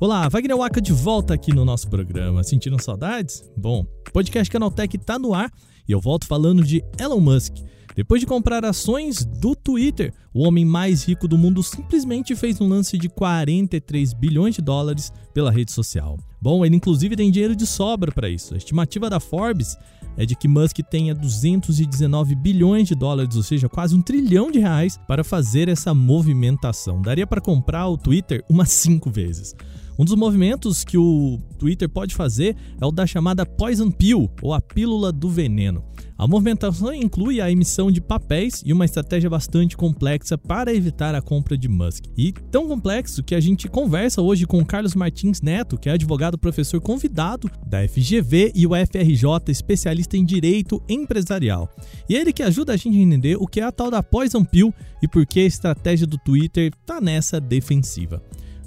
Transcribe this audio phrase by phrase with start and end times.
[0.00, 2.42] Olá, Wagner Waka de volta aqui no nosso programa.
[2.42, 3.48] Sentiram saudades?
[3.56, 5.52] Bom, o podcast Canaltech tá no ar
[5.88, 7.58] e eu volto falando de Elon Musk.
[7.94, 12.68] Depois de comprar ações do Twitter, o homem mais rico do mundo simplesmente fez um
[12.68, 16.18] lance de 43 bilhões de dólares pela rede social.
[16.40, 18.54] Bom, ele inclusive tem dinheiro de sobra para isso.
[18.54, 19.76] A estimativa da Forbes
[20.16, 24.58] é de que Musk tenha 219 bilhões de dólares, ou seja, quase um trilhão de
[24.58, 27.00] reais, para fazer essa movimentação.
[27.00, 29.54] Daria para comprar o Twitter umas cinco vezes.
[30.02, 34.52] Um dos movimentos que o Twitter pode fazer é o da chamada Poison Pill, ou
[34.52, 35.84] a pílula do veneno.
[36.18, 41.22] A movimentação inclui a emissão de papéis e uma estratégia bastante complexa para evitar a
[41.22, 42.06] compra de Musk.
[42.18, 46.36] E tão complexo que a gente conversa hoje com Carlos Martins Neto, que é advogado
[46.36, 51.70] professor convidado da FGV e o FRJ, especialista em direito empresarial.
[52.08, 54.44] E ele que ajuda a gente a entender o que é a tal da Poison
[54.44, 58.20] Pill e por que a estratégia do Twitter está nessa defensiva.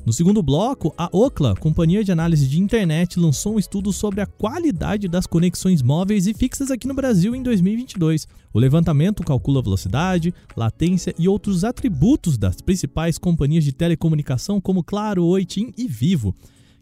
[0.06, 4.28] No segundo bloco, a Okla, companhia de análise de internet, lançou um estudo sobre a
[4.28, 8.28] qualidade das conexões móveis e fixas aqui no Brasil em 2022.
[8.54, 15.26] O levantamento calcula velocidade, latência e outros atributos das principais companhias de telecomunicação como Claro,
[15.26, 16.36] Oi, TIM e Vivo.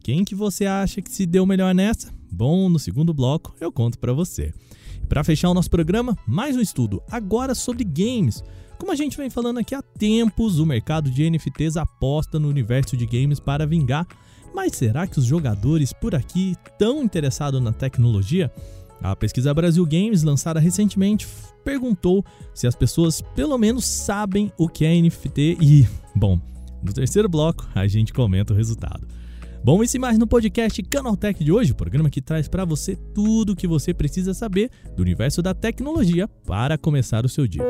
[0.04, 2.14] Quem que você acha que se deu melhor nessa?
[2.30, 4.54] Bom, no segundo bloco eu conto para você.
[5.08, 8.44] Para fechar o nosso programa, mais um estudo, agora sobre games.
[8.84, 12.98] Como a gente vem falando aqui há tempos, o mercado de NFTs aposta no universo
[12.98, 14.06] de games para vingar.
[14.54, 18.52] Mas será que os jogadores por aqui estão interessados na tecnologia?
[19.02, 21.26] A pesquisa Brasil Games, lançada recentemente,
[21.64, 26.38] perguntou se as pessoas pelo menos sabem o que é NFT e, bom,
[26.84, 29.08] no terceiro bloco a gente comenta o resultado.
[29.64, 32.98] Bom, isso e mais no podcast Canaltech de hoje, o programa que traz para você
[32.98, 37.64] tudo o que você precisa saber do universo da tecnologia para começar o seu dia.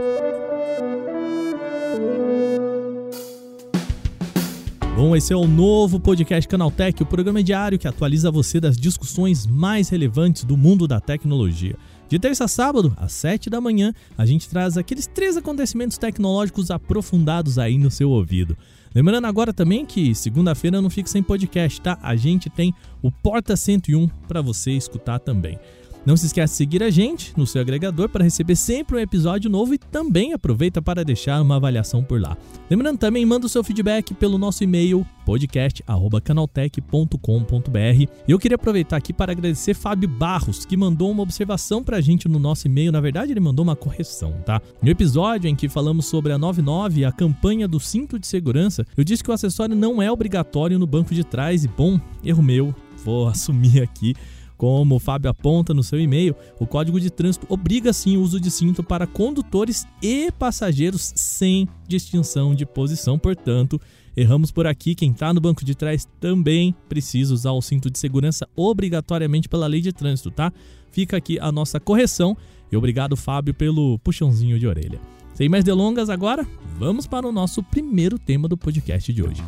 [4.96, 9.46] Bom, esse é o novo podcast Canaltech, o programa diário que atualiza você das discussões
[9.46, 11.76] mais relevantes do mundo da tecnologia.
[12.08, 16.72] De terça a sábado, às 7 da manhã, a gente traz aqueles três acontecimentos tecnológicos
[16.72, 18.56] aprofundados aí no seu ouvido.
[18.96, 21.98] Lembrando agora também que segunda-feira não fica sem podcast, tá?
[22.02, 25.60] A gente tem o Porta 101 para você escutar também.
[26.06, 29.50] Não se esqueça de seguir a gente no seu agregador para receber sempre um episódio
[29.50, 32.38] novo e também aproveita para deixar uma avaliação por lá.
[32.70, 38.12] Lembrando também, manda o seu feedback pelo nosso e-mail podcast@canaltech.com.br.
[38.28, 42.02] E eu queria aproveitar aqui para agradecer Fábio Barros, que mandou uma observação para a
[42.02, 42.92] gente no nosso e-mail.
[42.92, 44.62] Na verdade, ele mandou uma correção, tá?
[44.82, 48.86] No episódio em que falamos sobre a 99 e a campanha do cinto de segurança,
[48.98, 52.44] eu disse que o acessório não é obrigatório no banco de trás e, bom, erro
[52.44, 52.76] meu,
[53.06, 54.14] vou assumir aqui.
[54.58, 58.40] Como o Fábio aponta no seu e-mail, o Código de Trânsito obriga sim o uso
[58.40, 63.18] de cinto para condutores e passageiros sem distinção de posição.
[63.18, 63.80] Portanto,
[64.16, 64.96] erramos por aqui.
[64.96, 69.68] Quem está no banco de trás também precisa usar o cinto de segurança obrigatoriamente pela
[69.68, 70.52] lei de trânsito, tá?
[70.92, 72.38] Fica aqui a nossa correção
[72.72, 75.00] e obrigado, Fábio, pelo puxãozinho de orelha.
[75.34, 76.48] Sem mais delongas, agora
[76.78, 79.44] vamos para o nosso primeiro tema do podcast de hoje.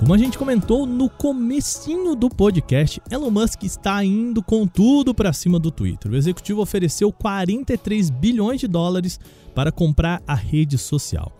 [0.00, 5.30] Como a gente comentou no comecinho do podcast, Elon Musk está indo com tudo para
[5.30, 6.10] cima do Twitter.
[6.10, 9.20] O executivo ofereceu 43 bilhões de dólares
[9.54, 11.30] para comprar a rede social.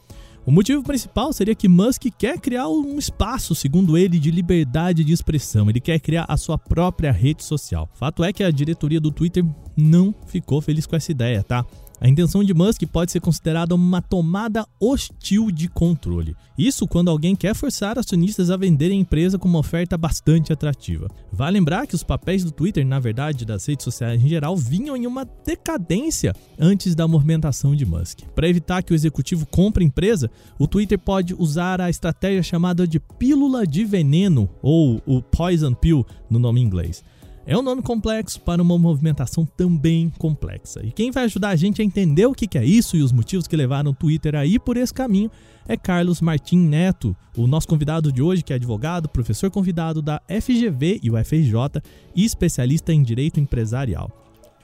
[0.44, 5.12] O motivo principal seria que Musk quer criar um espaço, segundo ele, de liberdade de
[5.14, 5.70] expressão.
[5.70, 7.88] Ele quer criar a sua própria rede social.
[7.94, 9.42] Fato é que a diretoria do Twitter
[9.74, 11.64] não ficou feliz com essa ideia, tá?
[12.00, 16.34] A intenção de Musk pode ser considerada uma tomada hostil de controle.
[16.56, 21.08] Isso quando alguém quer forçar acionistas a venderem a empresa com uma oferta bastante atrativa.
[21.30, 24.96] Vale lembrar que os papéis do Twitter, na verdade das redes sociais em geral, vinham
[24.96, 28.20] em uma decadência antes da movimentação de Musk.
[28.34, 32.88] Para evitar que o executivo compre a empresa, o Twitter pode usar a estratégia chamada
[32.88, 37.04] de pílula de veneno ou o poison pill no nome inglês.
[37.46, 40.80] É um nome complexo para uma movimentação também complexa.
[40.84, 43.46] E quem vai ajudar a gente a entender o que é isso e os motivos
[43.46, 45.30] que levaram o Twitter a ir por esse caminho
[45.66, 50.20] é Carlos Martim Neto, o nosso convidado de hoje, que é advogado, professor convidado da
[50.28, 51.82] FGV e UFRJ
[52.14, 54.10] e especialista em direito empresarial.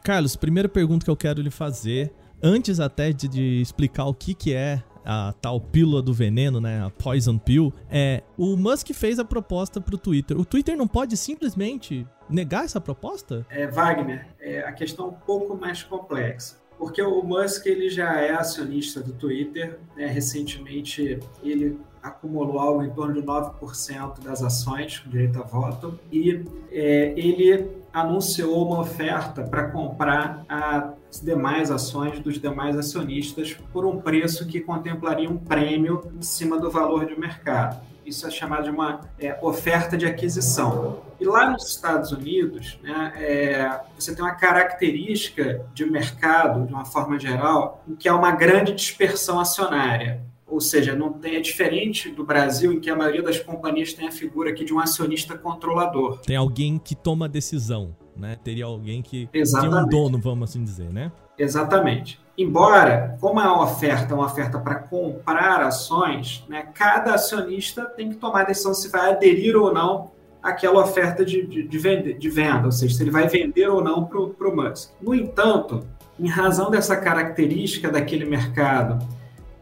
[0.05, 2.12] Carlos, primeira pergunta que eu quero lhe fazer,
[2.43, 6.85] antes até de, de explicar o que, que é a tal pílula do veneno, né,
[6.85, 10.38] a poison pill, é o Musk fez a proposta para o Twitter.
[10.38, 13.47] O Twitter não pode simplesmente negar essa proposta?
[13.49, 16.56] É, Wagner, é, a questão é um pouco mais complexa.
[16.79, 20.06] Porque o Musk ele já é acionista do Twitter, né?
[20.06, 26.44] recentemente ele acumulou algo em torno de 9% das ações com direito a voto, e
[26.70, 34.03] é, ele anunciou uma oferta para comprar as demais ações dos demais acionistas por um
[34.03, 37.81] preço que contemplaria um prêmio em cima do valor de mercado.
[38.05, 41.01] Isso é chamado de uma é, oferta de aquisição.
[41.19, 46.85] E lá nos Estados Unidos, né, é, você tem uma característica de mercado, de uma
[46.85, 52.09] forma geral, em que há uma grande dispersão acionária ou seja, não tem, é diferente
[52.09, 55.37] do Brasil, em que a maioria das companhias tem a figura aqui de um acionista
[55.37, 56.19] controlador.
[56.21, 58.39] Tem alguém que toma a decisão, né?
[58.43, 59.75] Teria alguém que Exatamente.
[59.75, 61.11] tem um dono, vamos assim dizer, né?
[61.37, 62.21] Exatamente.
[62.39, 68.17] Embora, como a oferta é uma oferta para comprar ações, né, cada acionista tem que
[68.17, 70.11] tomar a decisão se vai aderir ou não
[70.43, 73.83] àquela oferta de, de, de, venda, de venda, ou seja, se ele vai vender ou
[73.83, 74.93] não para o Musk.
[75.01, 75.87] No entanto,
[76.21, 78.99] em razão dessa característica daquele mercado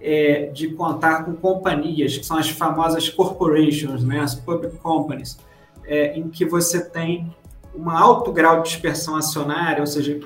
[0.05, 5.39] é, de contar com companhias, que são as famosas corporations, né, as public companies,
[5.87, 7.35] é, em que você tem
[7.75, 10.21] um alto grau de dispersão acionária, ou seja,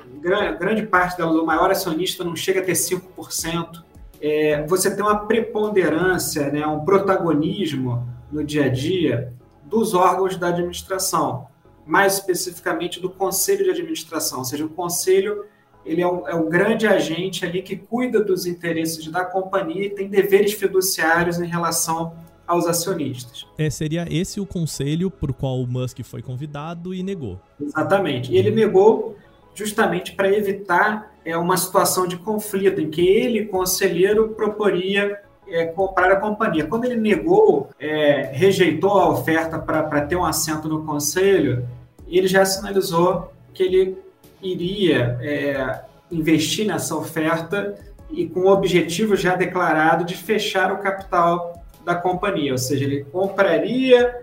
[0.59, 3.81] grande parte do maior acionista não chega a ter 5%.
[4.21, 9.33] É, você tem uma preponderância, né, um protagonismo no dia a dia
[9.63, 11.47] dos órgãos da administração,
[11.85, 15.45] mais especificamente do conselho de administração, ou seja, o conselho
[15.89, 19.89] ele é um, é um grande agente ali que cuida dos interesses da companhia e
[19.89, 22.13] tem deveres fiduciários em relação
[22.45, 23.47] aos acionistas.
[23.57, 27.39] É, seria esse o conselho por qual o Musk foi convidado e negou.
[27.59, 28.31] Exatamente.
[28.31, 29.15] E ele negou
[29.55, 36.11] justamente para evitar é, uma situação de conflito em que ele, conselheiro, proporia é, comprar
[36.11, 36.67] a companhia.
[36.67, 41.67] Quando ele negou, é, rejeitou a oferta para ter um assento no conselho,
[42.07, 43.97] ele já sinalizou que ele
[44.41, 45.81] iria é,
[46.11, 47.75] investir nessa oferta
[48.09, 53.03] e com o objetivo já declarado de fechar o capital da companhia, ou seja, ele
[53.05, 54.15] compraria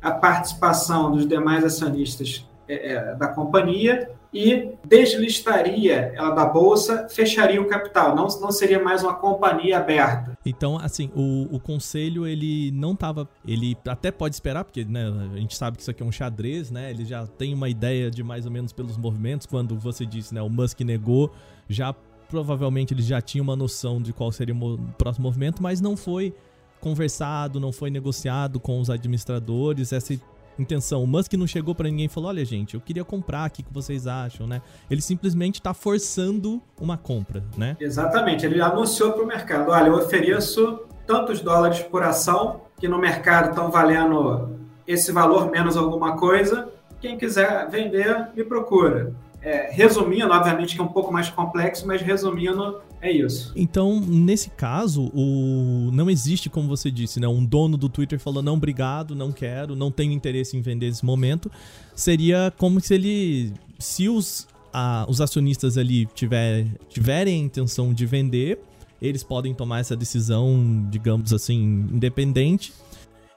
[0.00, 7.60] a participação dos demais acionistas é, é da companhia e deslistaria ela da bolsa, fecharia
[7.60, 10.38] o capital, não, não seria mais uma companhia aberta.
[10.44, 15.04] Então, assim, o, o conselho ele não estava, ele até pode esperar, porque né,
[15.34, 16.90] a gente sabe que isso aqui é um xadrez, né?
[16.90, 19.46] Ele já tem uma ideia de mais ou menos pelos movimentos.
[19.46, 21.30] Quando você disse, né, o Musk negou,
[21.68, 21.94] já
[22.28, 26.34] provavelmente ele já tinha uma noção de qual seria o próximo movimento, mas não foi
[26.80, 29.92] conversado, não foi negociado com os administradores.
[29.92, 30.18] Essa
[30.58, 31.02] intenção.
[31.02, 33.62] O Musk não chegou para ninguém e falou: olha, gente, eu queria comprar, o que,
[33.62, 34.62] que vocês acham, né?
[34.90, 37.76] Ele simplesmente está forçando uma compra, né?
[37.80, 38.44] Exatamente.
[38.44, 43.50] Ele anunciou para o mercado: olha, eu ofereço tantos dólares por ação, que no mercado
[43.50, 46.68] estão valendo esse valor menos alguma coisa.
[47.00, 49.12] Quem quiser vender, me procura.
[49.44, 53.52] É, resumindo, obviamente que é um pouco mais complexo, mas resumindo, é isso.
[53.56, 58.40] Então, nesse caso, o não existe, como você disse, né, um dono do Twitter falou
[58.40, 61.50] não, obrigado, não quero, não tenho interesse em vender nesse momento.
[61.92, 68.06] Seria como se ele, se os, a, os acionistas ali tiver, tiverem a intenção de
[68.06, 68.60] vender,
[69.00, 72.72] eles podem tomar essa decisão, digamos assim, independente.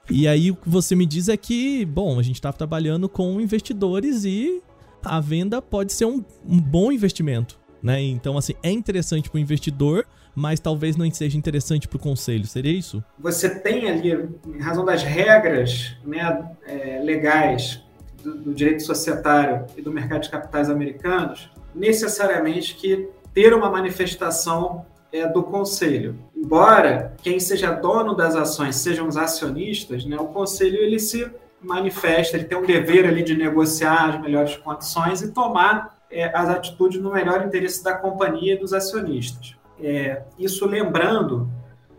[0.08, 3.40] E aí o que você me diz é que, bom, a gente está trabalhando com
[3.40, 4.62] investidores e
[5.06, 7.58] a venda pode ser um, um bom investimento.
[7.82, 8.02] Né?
[8.02, 12.46] Então, assim, é interessante para o investidor, mas talvez não seja interessante para o conselho.
[12.46, 13.02] Seria isso?
[13.18, 17.82] Você tem ali, em razão das regras né, é, legais
[18.22, 24.84] do, do, direito societário e do mercado de capitais americanos, necessariamente que ter uma manifestação
[25.12, 26.18] é, do conselho.
[26.34, 32.36] Embora quem seja dono das ações sejam os acionistas, né, o conselho ele se manifesta,
[32.36, 37.00] ele tem um dever ali de negociar as melhores condições e tomar é, as atitudes
[37.00, 39.56] no melhor interesse da companhia e dos acionistas.
[39.80, 41.50] É, isso lembrando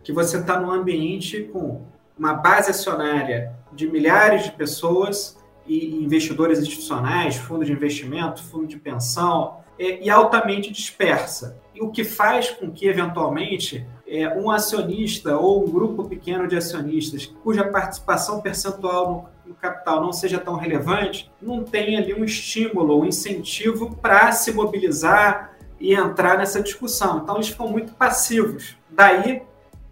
[0.02, 1.82] que você está num ambiente com
[2.18, 8.78] uma base acionária de milhares de pessoas e investidores institucionais, fundo de investimento, fundo de
[8.78, 11.60] pensão, é, e altamente dispersa.
[11.74, 16.56] E o que faz com que, eventualmente, é, um acionista ou um grupo pequeno de
[16.56, 22.24] acionistas cuja participação percentual no, no capital não seja tão relevante, não tem ali um
[22.24, 27.18] estímulo, um incentivo para se mobilizar e entrar nessa discussão.
[27.18, 28.76] Então, eles ficam muito passivos.
[28.90, 29.42] Daí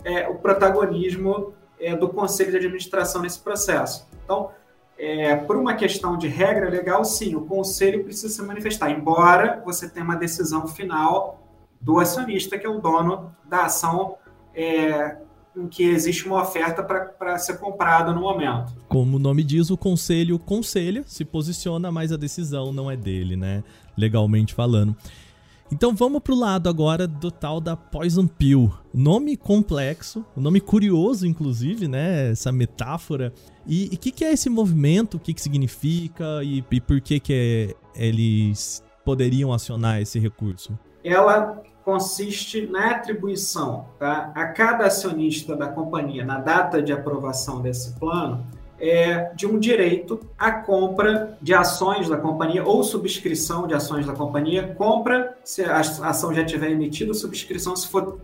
[0.04, 4.08] é, o protagonismo é, do conselho de administração nesse processo.
[4.24, 4.50] Então,
[4.98, 9.88] é, por uma questão de regra legal, sim, o conselho precisa se manifestar, embora você
[9.88, 11.45] tenha uma decisão final
[11.86, 14.16] do acionista, que é o dono da ação
[14.52, 15.18] é,
[15.56, 18.72] em que existe uma oferta para ser comprada no momento.
[18.88, 23.36] Como o nome diz, o conselho conselha, se posiciona, mas a decisão não é dele,
[23.36, 23.62] né?
[23.96, 24.96] Legalmente falando.
[25.70, 28.72] Então vamos pro lado agora do tal da Poison Pill.
[28.92, 32.32] Nome complexo, nome curioso, inclusive, né?
[32.32, 33.32] Essa metáfora.
[33.64, 35.18] E o que, que, é esse movimento?
[35.18, 36.42] O que, que significa?
[36.42, 37.32] E, e por que, que
[37.94, 40.76] é, eles poderiam acionar esse recurso?
[41.04, 44.32] Ela consiste na atribuição tá?
[44.34, 48.44] a cada acionista da companhia, na data de aprovação desse plano,
[48.80, 54.12] é, de um direito à compra de ações da companhia ou subscrição de ações da
[54.14, 58.18] companhia, compra se a ação já tiver emitida, subscrição se for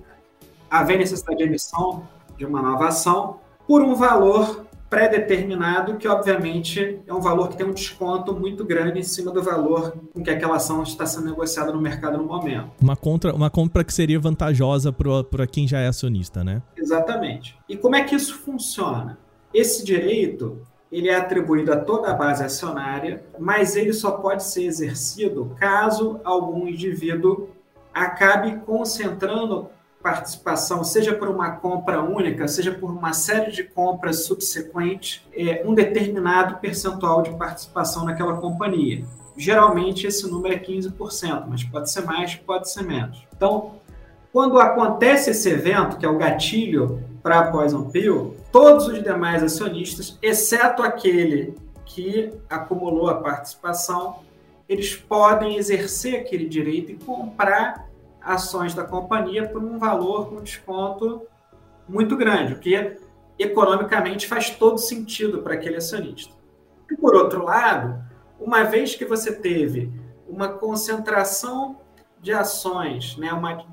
[0.68, 2.02] haver necessidade de emissão
[2.36, 7.66] de uma nova ação, por um valor pré-determinado, que obviamente é um valor que tem
[7.66, 11.72] um desconto muito grande em cima do valor com que aquela ação está sendo negociada
[11.72, 12.72] no mercado no momento.
[12.78, 16.60] Uma, contra, uma compra que seria vantajosa para quem já é acionista, né?
[16.76, 17.58] Exatamente.
[17.66, 19.18] E como é que isso funciona?
[19.54, 20.60] Esse direito
[20.92, 26.20] ele é atribuído a toda a base acionária, mas ele só pode ser exercido caso
[26.22, 27.48] algum indivíduo
[27.94, 29.70] acabe concentrando
[30.02, 35.72] participação, seja por uma compra única, seja por uma série de compras subsequentes, é, um
[35.72, 39.04] determinado percentual de participação naquela companhia.
[39.36, 43.26] Geralmente esse número é 15%, mas pode ser mais, pode ser menos.
[43.34, 43.76] Então,
[44.32, 49.42] quando acontece esse evento, que é o gatilho para a Poison Pill, todos os demais
[49.42, 51.54] acionistas, exceto aquele
[51.84, 54.16] que acumulou a participação,
[54.68, 57.88] eles podem exercer aquele direito e comprar
[58.24, 61.22] ações da companhia por um valor com desconto
[61.88, 62.96] muito grande, o que
[63.38, 66.34] economicamente faz todo sentido para aquele acionista.
[66.90, 68.02] E por outro lado,
[68.38, 69.92] uma vez que você teve
[70.28, 71.80] uma concentração
[72.20, 73.64] de ações, né, uma,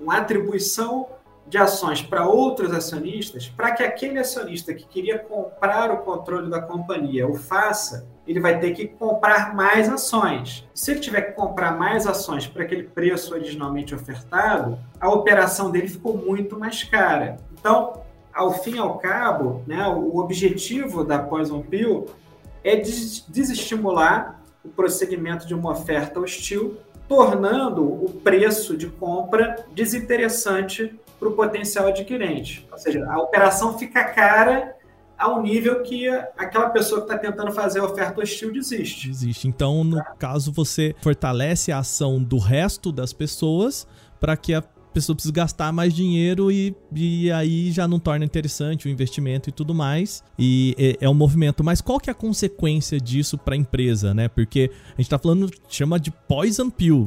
[0.00, 1.08] uma atribuição
[1.48, 6.60] de ações para outros acionistas, para que aquele acionista que queria comprar o controle da
[6.60, 10.68] companhia o faça, ele vai ter que comprar mais ações.
[10.74, 15.88] Se ele tiver que comprar mais ações para aquele preço originalmente ofertado, a operação dele
[15.88, 17.36] ficou muito mais cara.
[17.52, 18.02] Então,
[18.34, 22.06] ao fim e ao cabo, né, o objetivo da Poison Pill
[22.64, 26.76] é desestimular o prosseguimento de uma oferta hostil,
[27.08, 32.66] tornando o preço de compra desinteressante para o potencial adquirente.
[32.70, 34.76] Ou seja, a operação fica cara
[35.18, 39.08] ao nível que aquela pessoa que está tentando fazer a oferta hostil desiste.
[39.08, 39.48] Desiste.
[39.48, 43.86] Então, no caso, você fortalece a ação do resto das pessoas
[44.20, 44.62] para que a
[44.96, 49.52] pessoa precise gastar mais dinheiro e, e aí já não torna interessante o investimento e
[49.52, 50.24] tudo mais.
[50.38, 51.62] E é, é um movimento.
[51.62, 54.28] Mas qual que é a consequência disso para a empresa, né?
[54.28, 57.06] Porque a gente está falando, chama de poison pill,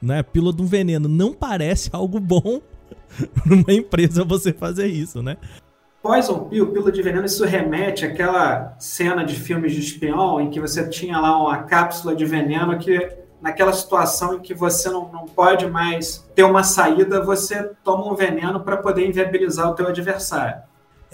[0.00, 0.22] né?
[0.22, 1.08] Pílula do veneno.
[1.08, 2.60] Não parece algo bom
[3.46, 5.36] numa empresa você fazer isso, né?
[6.02, 10.60] Poison Pill, pílula de veneno, isso remete àquela cena de filmes de espião em que
[10.60, 15.24] você tinha lá uma cápsula de veneno que naquela situação em que você não, não
[15.24, 20.62] pode mais ter uma saída, você toma um veneno para poder inviabilizar o teu adversário.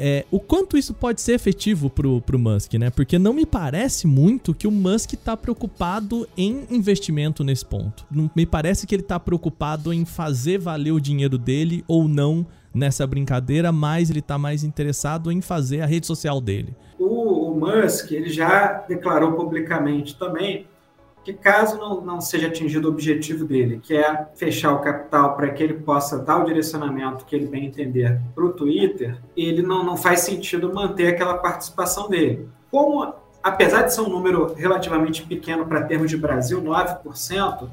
[0.03, 2.89] É, o quanto isso pode ser efetivo pro, pro Musk, né?
[2.89, 8.07] Porque não me parece muito que o Musk tá preocupado em investimento nesse ponto.
[8.11, 12.47] Não me parece que ele tá preocupado em fazer valer o dinheiro dele ou não
[12.73, 16.75] nessa brincadeira, mas ele tá mais interessado em fazer a rede social dele.
[16.99, 20.67] O, o Musk, ele já declarou publicamente também
[21.25, 25.51] que caso não, não seja atingido o objetivo dele, que é fechar o capital para
[25.51, 29.85] que ele possa dar o direcionamento que ele bem entender para o Twitter, ele não,
[29.85, 32.49] não faz sentido manter aquela participação dele.
[32.71, 33.13] Como,
[33.43, 37.69] apesar de ser um número relativamente pequeno para termos de Brasil, 9%,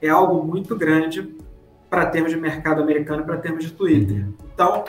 [0.00, 1.34] é algo muito grande
[1.90, 4.26] para termos de mercado americano e para termos de Twitter.
[4.52, 4.84] Então,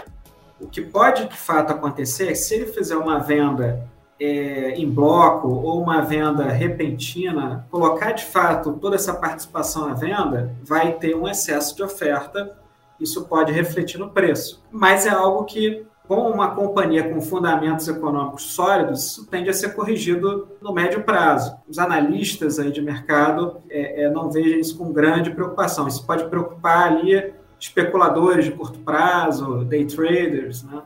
[0.60, 3.88] o que pode de fato acontecer é que se ele fizer uma venda
[4.20, 10.56] é, em bloco ou uma venda repentina, colocar de fato toda essa participação à venda,
[10.64, 12.58] vai ter um excesso de oferta.
[13.00, 14.64] Isso pode refletir no preço.
[14.72, 19.76] Mas é algo que, com uma companhia com fundamentos econômicos sólidos, isso tende a ser
[19.76, 21.56] corrigido no médio prazo.
[21.68, 25.88] Os analistas aí de mercado é, é, não vejam isso com grande preocupação.
[25.88, 30.82] Isso pode preocupar ali especuladores de curto prazo, day traders, né?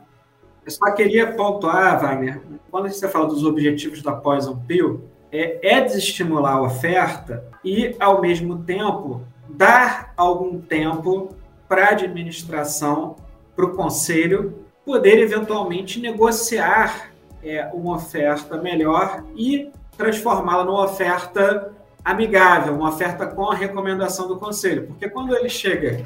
[0.64, 2.40] Eu só queria pontuar, Wagner,
[2.70, 8.20] quando você fala dos objetivos da Poison Pill, é, é desestimular a oferta e, ao
[8.20, 11.34] mesmo tempo, dar algum tempo
[11.68, 13.16] para a administração,
[13.56, 21.72] para o conselho, poder eventualmente negociar é, uma oferta melhor e transformá-la numa oferta
[22.04, 24.86] amigável, uma oferta com a recomendação do conselho.
[24.86, 26.04] Porque quando ele chega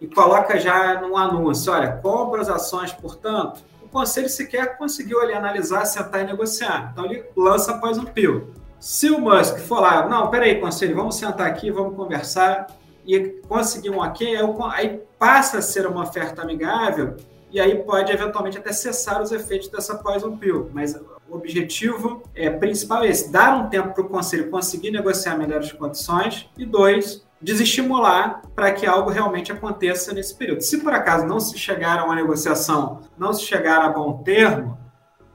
[0.00, 5.32] e coloca já num anúncio, olha, compra as ações, portanto, o conselho sequer conseguiu ali
[5.32, 6.90] analisar, sentar e negociar.
[6.92, 8.52] Então ele lança após um pio.
[8.78, 12.66] Se o Musk for lá, não, peraí, conselho, vamos sentar aqui, vamos conversar,
[13.06, 14.36] e conseguir um ok,
[14.72, 17.16] aí passa a ser uma oferta amigável
[17.50, 20.70] e aí pode eventualmente até cessar os efeitos dessa poison pill.
[20.72, 20.94] Mas
[21.28, 25.70] o objetivo é, principal é esse: dar um tempo para o conselho conseguir negociar melhores
[25.72, 30.62] condições e dois, desestimular para que algo realmente aconteça nesse período.
[30.62, 34.78] Se por acaso não se chegar a uma negociação, não se chegar a bom termo,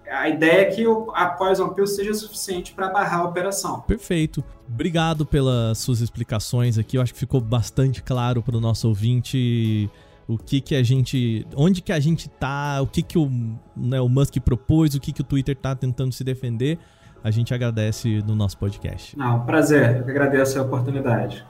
[0.10, 3.82] a ideia é que a Poison Pill seja suficiente para barrar a operação.
[3.82, 4.44] Perfeito.
[4.68, 6.98] Obrigado pelas suas explicações aqui.
[6.98, 9.90] Eu acho que ficou bastante claro para o nosso ouvinte
[10.28, 13.30] o que que a gente, onde que a gente tá, o que que o,
[13.76, 16.80] né, o Musk propôs, o que que o Twitter tá tentando se defender.
[17.24, 19.18] A gente agradece no nosso podcast.
[19.18, 19.98] Não, prazer.
[19.98, 21.46] Eu agradeço a oportunidade.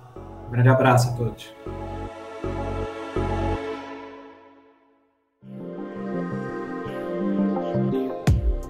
[0.50, 1.54] Um grande abraço a todos.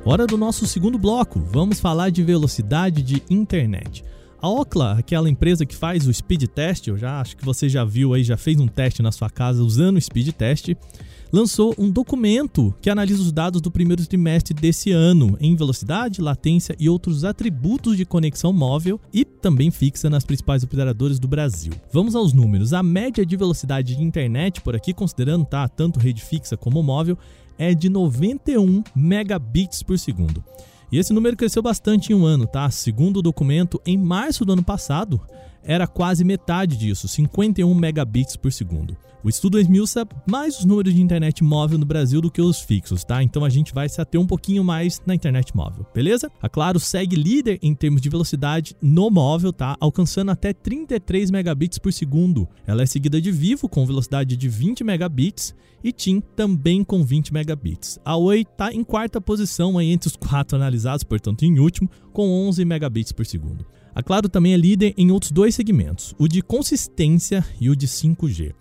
[0.03, 1.39] Hora do nosso segundo bloco.
[1.39, 4.03] Vamos falar de velocidade de internet.
[4.41, 7.85] A Okla, aquela empresa que faz o speed test, eu já acho que você já
[7.85, 10.73] viu aí, já fez um teste na sua casa usando o speed test,
[11.31, 16.75] lançou um documento que analisa os dados do primeiro trimestre desse ano em velocidade, latência
[16.79, 21.73] e outros atributos de conexão móvel e também fixa nas principais operadoras do Brasil.
[21.91, 22.73] Vamos aos números.
[22.73, 27.17] A média de velocidade de internet por aqui, considerando tá tanto rede fixa como móvel,
[27.57, 30.43] é de 91 megabits por segundo.
[30.91, 32.69] E esse número cresceu bastante em um ano, tá?
[32.71, 35.21] Segundo o documento, em março do ano passado,
[35.63, 38.95] era quase metade disso, 51 megabits por segundo.
[39.21, 43.03] O estudo esmiuça mais os números de internet móvel no Brasil do que os fixos,
[43.03, 43.21] tá?
[43.21, 46.31] Então a gente vai se ater um pouquinho mais na internet móvel, beleza?
[46.41, 49.75] A Claro segue líder em termos de velocidade no móvel, tá?
[49.77, 52.47] Alcançando até 33 megabits por segundo.
[52.65, 57.33] Ela é seguida de Vivo com velocidade de 20 megabits e TIM também com 20
[57.33, 57.99] megabits.
[58.05, 62.47] A Oi está em quarta posição aí entre os quatro analisados, portanto em último, com
[62.47, 63.65] 11 megabits por segundo.
[63.99, 67.85] A Claro também é líder em outros dois segmentos, o de consistência e o de
[67.85, 68.53] 5G.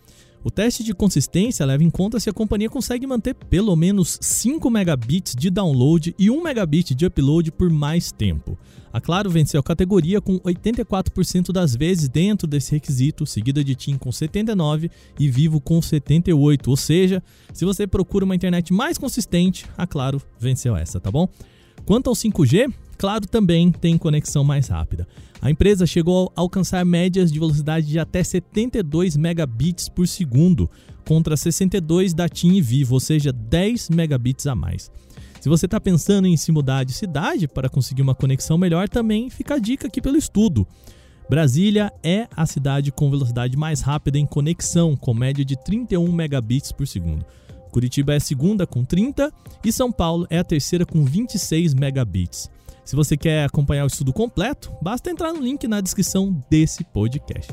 [0.42, 4.68] O teste de consistência leva em conta se a companhia consegue manter pelo menos 5
[4.68, 8.58] megabits de download e 1 megabit de upload por mais tempo.
[8.92, 13.96] A Claro venceu a categoria com 84% das vezes dentro desse requisito, seguida de TIM
[13.96, 14.90] com 79
[15.20, 16.68] e Vivo com 78.
[16.68, 21.28] Ou seja, se você procura uma internet mais consistente, a Claro venceu essa, tá bom?
[21.86, 25.06] Quanto ao 5G, Claro também tem conexão mais rápida.
[25.40, 30.68] A empresa chegou a alcançar médias de velocidade de até 72 megabits por segundo,
[31.06, 34.90] contra 62 da TIM e Vivo, ou seja, 10 megabits a mais.
[35.40, 39.30] Se você está pensando em se mudar de cidade para conseguir uma conexão melhor, também
[39.30, 40.66] fica a dica aqui pelo estudo.
[41.30, 46.72] Brasília é a cidade com velocidade mais rápida em conexão, com média de 31 megabits
[46.72, 47.24] por segundo.
[47.70, 49.32] Curitiba é a segunda com 30
[49.64, 52.50] e São Paulo é a terceira com 26 megabits.
[52.88, 57.52] Se você quer acompanhar o estudo completo, basta entrar no link na descrição desse podcast.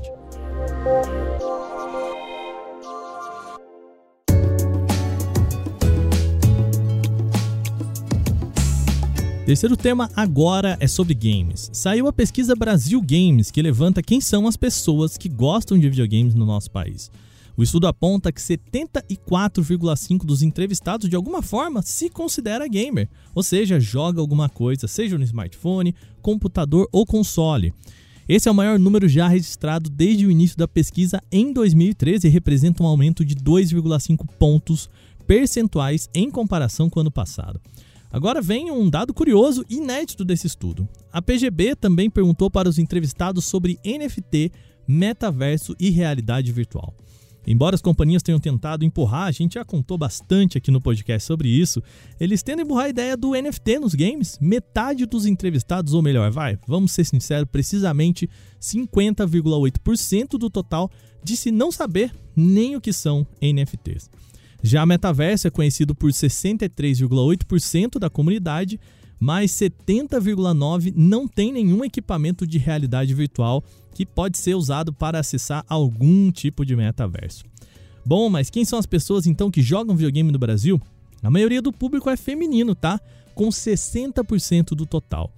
[9.46, 11.70] Terceiro tema agora é sobre games.
[11.74, 16.34] Saiu a pesquisa Brasil Games, que levanta quem são as pessoas que gostam de videogames
[16.34, 17.12] no nosso país.
[17.58, 23.80] O estudo aponta que 74,5% dos entrevistados de alguma forma se considera gamer, ou seja,
[23.80, 27.74] joga alguma coisa, seja no smartphone, computador ou console.
[28.28, 32.30] Esse é o maior número já registrado desde o início da pesquisa em 2013 e
[32.30, 34.90] representa um aumento de 2,5 pontos
[35.26, 37.62] percentuais em comparação com o ano passado.
[38.12, 40.88] Agora vem um dado curioso e inédito desse estudo.
[41.12, 44.52] A PGB também perguntou para os entrevistados sobre NFT,
[44.88, 46.94] metaverso e realidade virtual.
[47.48, 51.48] Embora as companhias tenham tentado empurrar, a gente já contou bastante aqui no podcast sobre
[51.48, 51.82] isso,
[52.20, 54.38] eles tentam empurrar a ideia do NFT nos games.
[54.42, 58.30] Metade dos entrevistados, ou melhor, vai, vamos ser sinceros, precisamente
[58.60, 60.90] 50,8% do total
[61.24, 64.10] disse não saber nem o que são NFTs.
[64.62, 68.80] Já a metaverso é conhecido por 63,8% da comunidade,
[69.20, 75.66] mas 70,9% não tem nenhum equipamento de realidade virtual que pode ser usado para acessar
[75.70, 77.44] algum tipo de metaverso.
[78.06, 80.80] Bom, mas quem são as pessoas então que jogam videogame no Brasil?
[81.24, 83.00] A maioria do público é feminino, tá?
[83.34, 85.32] Com 60% do total.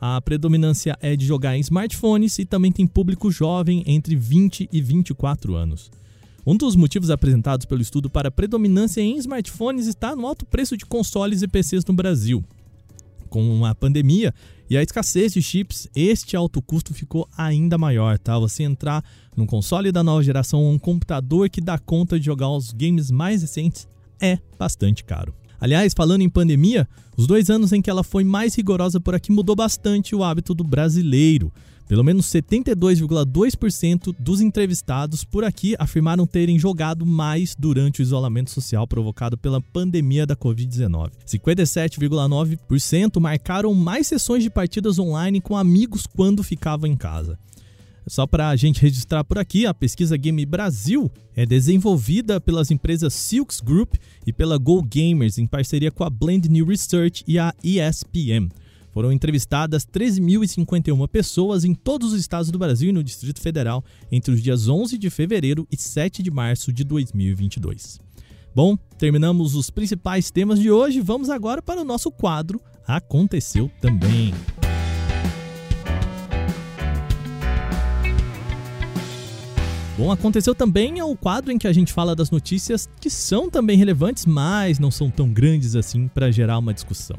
[0.00, 4.80] A predominância é de jogar em smartphones e também tem público jovem entre 20 e
[4.80, 5.90] 24 anos.
[6.46, 10.76] Um dos motivos apresentados pelo estudo para a predominância em smartphones está no alto preço
[10.76, 12.44] de consoles e PCs no Brasil.
[13.34, 14.32] Com a pandemia
[14.70, 18.38] e a escassez de chips, este alto custo ficou ainda maior, tá?
[18.38, 19.04] Você entrar
[19.36, 23.10] num console da nova geração ou um computador que dá conta de jogar os games
[23.10, 23.88] mais recentes
[24.22, 25.34] é bastante caro.
[25.58, 29.32] Aliás, falando em pandemia, os dois anos em que ela foi mais rigorosa por aqui
[29.32, 31.52] mudou bastante o hábito do brasileiro.
[31.86, 38.86] Pelo menos 72,2% dos entrevistados por aqui afirmaram terem jogado mais durante o isolamento social
[38.86, 41.10] provocado pela pandemia da Covid-19.
[41.26, 47.38] 57,9% marcaram mais sessões de partidas online com amigos quando ficavam em casa.
[48.06, 53.14] Só para a gente registrar por aqui, a pesquisa Game Brasil é desenvolvida pelas empresas
[53.14, 53.94] Silks Group
[54.26, 58.50] e pela Go Gamers em parceria com a Blend New Research e a ESPM.
[58.94, 64.32] Foram entrevistadas 13.051 pessoas em todos os estados do Brasil e no Distrito Federal entre
[64.32, 67.98] os dias 11 de fevereiro e 7 de março de 2022.
[68.54, 71.00] Bom, terminamos os principais temas de hoje.
[71.00, 74.32] Vamos agora para o nosso quadro Aconteceu Também.
[79.98, 83.48] Bom, aconteceu também é o quadro em que a gente fala das notícias que são
[83.48, 87.16] também relevantes, mas não são tão grandes assim para gerar uma discussão.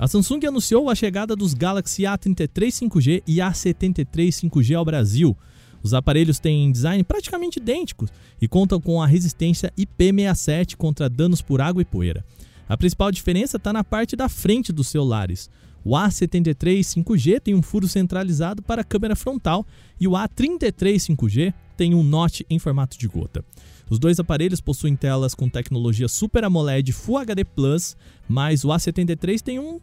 [0.00, 5.36] A Samsung anunciou a chegada dos Galaxy A33 5G e A73 5G ao Brasil.
[5.82, 8.08] Os aparelhos têm design praticamente idênticos
[8.40, 12.24] e contam com a resistência IP67 contra danos por água e poeira.
[12.66, 15.50] A principal diferença está na parte da frente dos celulares.
[15.84, 19.66] O A73 5G tem um furo centralizado para a câmera frontal
[20.00, 23.44] e o A33 5G tem um notch em formato de gota.
[23.90, 29.42] Os dois aparelhos possuem telas com tecnologia Super AMOLED Full HD Plus, mas o A73
[29.42, 29.78] tem um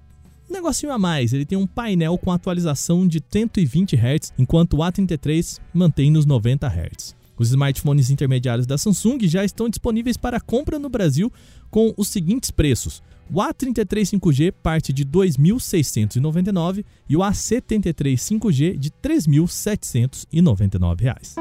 [0.53, 5.59] negocinho a mais, ele tem um painel com atualização de 120 Hz, enquanto o A33
[5.73, 7.15] mantém nos 90 Hz.
[7.37, 11.31] Os smartphones intermediários da Samsung já estão disponíveis para compra no Brasil
[11.69, 18.75] com os seguintes preços: o A33 5G parte de R$ 2.699 e o A73 5G
[18.77, 21.35] de R$ 3.799.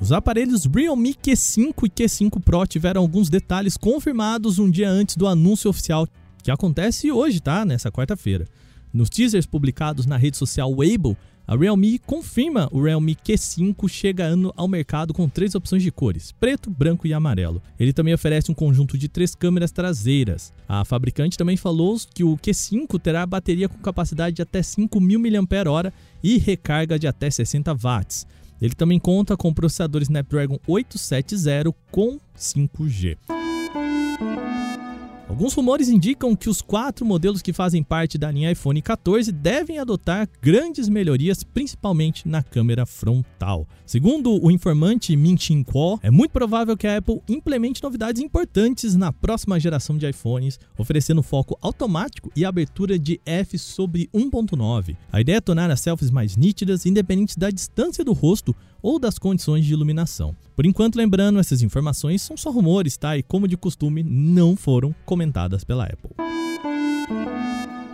[0.00, 5.26] Os aparelhos Realme Q5 e Q5 Pro tiveram alguns detalhes confirmados um dia antes do
[5.26, 6.06] anúncio oficial
[6.46, 7.64] que acontece hoje, tá?
[7.64, 8.46] Nessa quarta-feira.
[8.94, 14.68] Nos teasers publicados na rede social Weibo, a Realme confirma o Realme Q5 chegando ao
[14.68, 17.60] mercado com três opções de cores: preto, branco e amarelo.
[17.80, 20.52] Ele também oferece um conjunto de três câmeras traseiras.
[20.68, 25.92] A fabricante também falou que o Q5 terá bateria com capacidade de até 5.000 mAh
[26.22, 28.24] e recarga de até 60 watts.
[28.62, 33.45] Ele também conta com processador Snapdragon 870 com 5G.
[35.36, 39.78] Alguns rumores indicam que os quatro modelos que fazem parte da linha iPhone 14 devem
[39.78, 43.68] adotar grandes melhorias, principalmente na câmera frontal.
[43.84, 48.96] Segundo o informante Min Chin Kuo, é muito provável que a Apple implemente novidades importantes
[48.96, 54.96] na próxima geração de iPhones, oferecendo foco automático e abertura de f sobre 1.9.
[55.12, 59.18] A ideia é tornar as selfies mais nítidas, independente da distância do rosto ou das
[59.18, 60.34] condições de iluminação.
[60.54, 63.16] Por enquanto, lembrando, essas informações são só rumores, tá?
[63.16, 66.10] E como de costume, não foram comentadas pela Apple.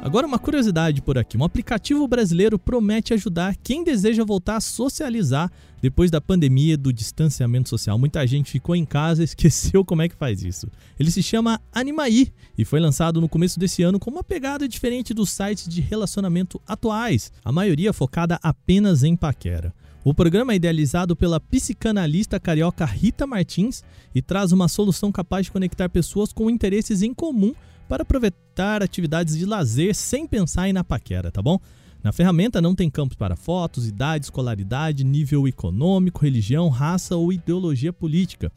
[0.03, 5.49] Agora, uma curiosidade por aqui: um aplicativo brasileiro promete ajudar quem deseja voltar a socializar
[5.81, 7.97] depois da pandemia do distanciamento social.
[7.97, 10.67] Muita gente ficou em casa e esqueceu como é que faz isso.
[10.99, 15.15] Ele se chama Animaí e foi lançado no começo desse ano com uma pegada diferente
[15.15, 19.73] dos sites de relacionamento atuais, a maioria focada apenas em paquera.
[20.05, 25.53] O programa é idealizado pela psicanalista carioca Rita Martins e traz uma solução capaz de
[25.53, 27.55] conectar pessoas com interesses em comum
[27.89, 31.57] para aproveitar atividades de lazer sem pensar em na paquera, tá bom?
[32.03, 37.93] Na ferramenta não tem campos para fotos, idade, escolaridade, nível econômico, religião, raça ou ideologia
[37.93, 38.51] política.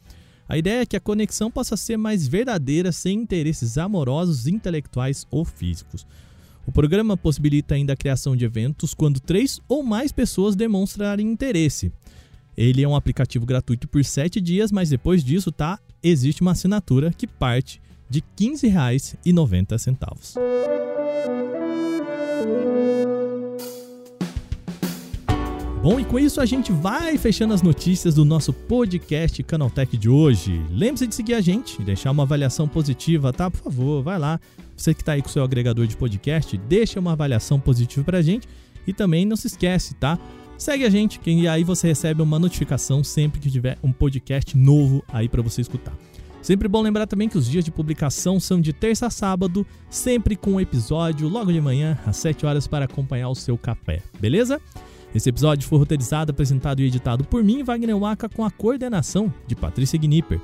[0.48, 5.44] A ideia é que a conexão possa ser mais verdadeira sem interesses amorosos, intelectuais ou
[5.44, 6.04] físicos.
[6.66, 11.92] O programa possibilita ainda a criação de eventos quando três ou mais pessoas demonstrarem interesse.
[12.56, 15.78] Ele é um aplicativo gratuito por 7 dias, mas depois disso, tá?
[16.02, 20.36] Existe uma assinatura que parte de R$ 15,90.
[25.82, 30.08] Bom, e com isso a gente vai fechando as notícias do nosso podcast Canaltech de
[30.08, 30.60] hoje.
[30.70, 33.50] Lembre-se de seguir a gente e deixar uma avaliação positiva, tá?
[33.50, 34.40] Por favor, vai lá.
[34.76, 38.20] Você que está aí com o seu agregador de podcast, deixa uma avaliação positiva pra
[38.20, 38.48] gente.
[38.86, 40.18] E também não se esquece, tá?
[40.58, 45.04] Segue a gente, que aí você recebe uma notificação sempre que tiver um podcast novo
[45.08, 45.96] aí para você escutar.
[46.40, 50.34] Sempre bom lembrar também que os dias de publicação são de terça a sábado, sempre
[50.34, 54.60] com um episódio logo de manhã, às 7 horas, para acompanhar o seu café, beleza?
[55.16, 59.56] Esse episódio foi roteirizado, apresentado e editado por mim, Wagner Waka, com a coordenação de
[59.56, 60.38] Patrícia Gnipper.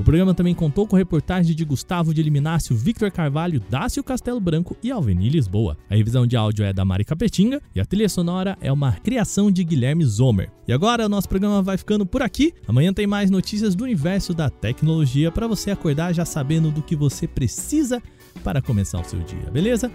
[0.00, 4.76] O programa também contou com reportagem de Gustavo de Eliminácio, Victor Carvalho, Dácio Castelo Branco
[4.82, 5.78] e Alveni Lisboa.
[5.88, 9.48] A revisão de áudio é da Mari Capetinga e a trilha sonora é uma criação
[9.48, 10.50] de Guilherme Zomer.
[10.66, 12.52] E agora o nosso programa vai ficando por aqui.
[12.66, 16.96] Amanhã tem mais notícias do universo da tecnologia para você acordar já sabendo do que
[16.96, 18.02] você precisa
[18.42, 19.90] para começar o seu dia, beleza?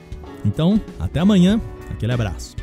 [0.46, 1.60] Então, até amanhã.
[1.90, 2.56] Aquele abraço.